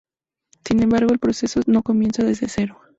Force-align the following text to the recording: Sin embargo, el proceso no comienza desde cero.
Sin 0.65 0.81
embargo, 0.81 1.11
el 1.13 1.19
proceso 1.19 1.59
no 1.67 1.83
comienza 1.83 2.23
desde 2.23 2.47
cero. 2.49 2.81